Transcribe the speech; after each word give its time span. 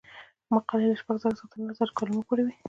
مقالې 0.53 0.87
له 0.89 0.95
شپږ 1.01 1.15
زره 1.23 1.35
څخه 1.39 1.49
تر 1.51 1.59
نهه 1.65 1.75
زره 1.79 1.91
کلمو 1.97 2.27
پورې 2.27 2.41
وي. 2.43 2.53